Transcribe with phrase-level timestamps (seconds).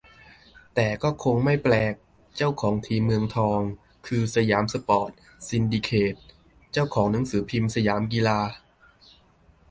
[0.75, 1.93] แต่ก็คงไม่แปลก
[2.35, 3.61] เจ้าของทีมเมืองทอง
[4.07, 5.11] คือ สยามสปอร์ต
[5.47, 6.15] ซินดิเคต
[6.71, 8.39] เจ้าของหนังสือพิมพ์สยามกีฬา